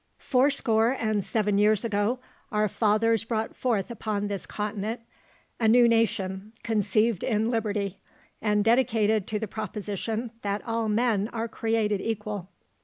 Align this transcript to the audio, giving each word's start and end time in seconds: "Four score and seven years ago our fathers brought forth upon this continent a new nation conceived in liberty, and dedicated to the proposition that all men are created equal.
"Four 0.17 0.49
score 0.49 0.93
and 0.99 1.23
seven 1.23 1.59
years 1.59 1.85
ago 1.85 2.17
our 2.51 2.67
fathers 2.67 3.23
brought 3.23 3.55
forth 3.55 3.91
upon 3.91 4.29
this 4.29 4.47
continent 4.47 5.01
a 5.59 5.67
new 5.67 5.87
nation 5.87 6.53
conceived 6.63 7.23
in 7.23 7.51
liberty, 7.51 7.99
and 8.41 8.63
dedicated 8.65 9.27
to 9.27 9.37
the 9.37 9.47
proposition 9.47 10.31
that 10.41 10.65
all 10.65 10.89
men 10.89 11.27
are 11.27 11.47
created 11.47 12.01
equal. 12.01 12.49